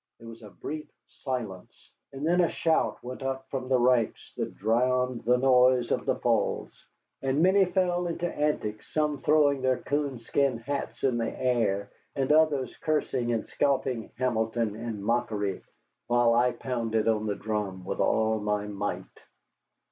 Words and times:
There 0.17 0.27
was 0.29 0.41
a 0.41 0.49
brief 0.49 0.89
silence, 1.07 1.91
and 2.11 2.25
then 2.25 2.41
a 2.41 2.49
shout 2.49 3.03
went 3.03 3.21
up 3.21 3.47
from 3.51 3.69
the 3.69 3.77
ranks 3.77 4.33
that 4.35 4.55
drowned 4.55 5.23
the 5.25 5.37
noise 5.37 5.91
of 5.91 6.07
the 6.07 6.15
Falls, 6.15 6.71
and 7.21 7.43
many 7.43 7.65
fell 7.65 8.07
into 8.07 8.25
antics, 8.27 8.91
some 8.95 9.21
throwing 9.21 9.61
their 9.61 9.77
coonskin 9.77 10.57
hats 10.57 11.03
in 11.03 11.19
the 11.19 11.29
air, 11.39 11.91
and 12.15 12.31
others 12.31 12.75
cursing 12.77 13.31
and 13.31 13.45
scalping 13.47 14.09
Hamilton 14.17 14.75
in 14.75 15.03
mockery, 15.03 15.61
while 16.07 16.33
I 16.33 16.53
pounded 16.53 17.07
on 17.07 17.27
the 17.27 17.35
drum 17.35 17.85
with 17.85 17.99
all 17.99 18.39
my 18.39 18.65
might. 18.65 19.03